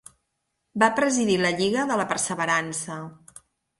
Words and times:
Va 0.83 0.87
presidir 0.99 1.35
la 1.43 1.53
Lliga 1.59 1.85
de 1.91 1.99
la 2.03 2.07
Perseverança. 2.15 2.99